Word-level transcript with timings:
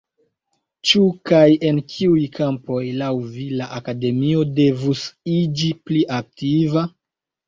Ĉu, 0.91 0.99
kaj 1.31 1.41
en 1.71 1.81
kiuj 1.95 2.23
kampoj, 2.37 2.79
laŭ 3.01 3.09
vi 3.33 3.45
la 3.59 3.67
Akademio 3.81 4.47
devus 4.61 5.05
iĝi 5.35 5.69
pli 5.91 6.01
aktiva? 6.21 6.85